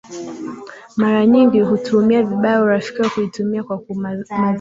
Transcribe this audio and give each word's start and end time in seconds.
mara 0.97 1.25
nyingi 1.25 1.59
hutumia 1.61 2.23
vibaya 2.23 2.61
urafiki 2.61 3.01
na 3.01 3.09
kuitumia 3.09 3.63
kwa 3.63 3.79
madhumuni 3.95 4.25